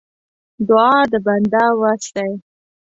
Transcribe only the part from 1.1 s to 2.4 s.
د بنده وس دی.